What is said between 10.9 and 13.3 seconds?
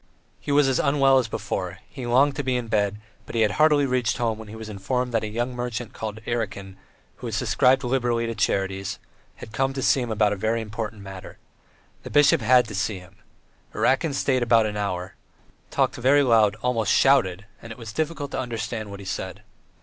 matter. The bishop had to see him.